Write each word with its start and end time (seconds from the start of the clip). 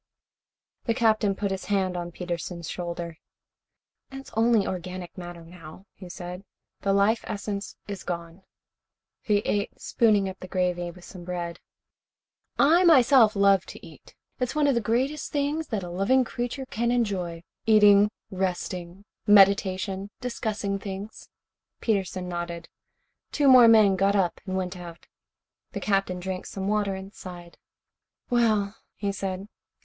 The 0.85 0.95
Captain 0.95 1.35
put 1.35 1.51
his 1.51 1.65
hand 1.65 1.95
on 1.95 2.11
Peterson's 2.11 2.67
shoulder. 2.67 3.17
"It 4.11 4.17
is 4.21 4.31
only 4.33 4.65
organic 4.65 5.15
matter, 5.15 5.45
now," 5.45 5.85
he 5.93 6.09
said. 6.09 6.43
"The 6.79 6.91
life 6.91 7.23
essence 7.27 7.75
is 7.87 8.01
gone." 8.03 8.41
He 9.21 9.43
ate, 9.45 9.79
spooning 9.79 10.27
up 10.27 10.39
the 10.39 10.47
gravy 10.47 10.89
with 10.89 11.05
some 11.05 11.23
bread. 11.23 11.59
"I, 12.57 12.83
myself, 12.83 13.35
love 13.35 13.67
to 13.67 13.85
eat. 13.85 14.15
It 14.39 14.43
is 14.45 14.55
one 14.55 14.65
of 14.65 14.73
the 14.73 14.81
greatest 14.81 15.31
things 15.31 15.67
that 15.67 15.83
a 15.83 15.89
living 15.91 16.23
creature 16.23 16.65
can 16.65 16.89
enjoy. 16.89 17.43
Eating, 17.67 18.09
resting, 18.31 19.05
meditation, 19.27 20.09
discussing 20.19 20.79
things." 20.79 21.29
Peterson 21.79 22.27
nodded. 22.27 22.69
Two 23.31 23.47
more 23.47 23.67
men 23.67 23.95
got 23.97 24.15
up 24.15 24.41
and 24.47 24.57
went 24.57 24.75
out. 24.75 25.05
The 25.73 25.79
Captain 25.79 26.19
drank 26.19 26.47
some 26.47 26.67
water 26.67 26.95
and 26.95 27.13
sighed. 27.13 27.59
"Well," 28.31 28.75
he 28.95 29.11
said. 29.11 29.47